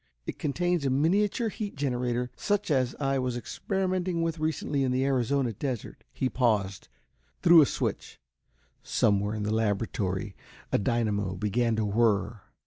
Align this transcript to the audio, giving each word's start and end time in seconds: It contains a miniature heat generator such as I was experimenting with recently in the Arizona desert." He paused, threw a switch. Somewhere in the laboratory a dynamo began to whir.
It 0.25 0.39
contains 0.39 0.83
a 0.83 0.89
miniature 0.89 1.49
heat 1.49 1.75
generator 1.75 2.31
such 2.35 2.71
as 2.71 2.95
I 2.99 3.19
was 3.19 3.37
experimenting 3.37 4.23
with 4.23 4.39
recently 4.39 4.81
in 4.83 4.91
the 4.91 5.05
Arizona 5.05 5.53
desert." 5.53 6.03
He 6.11 6.27
paused, 6.27 6.87
threw 7.43 7.61
a 7.61 7.67
switch. 7.67 8.19
Somewhere 8.81 9.35
in 9.35 9.43
the 9.43 9.53
laboratory 9.53 10.35
a 10.71 10.79
dynamo 10.79 11.35
began 11.35 11.75
to 11.75 11.85
whir. 11.85 12.41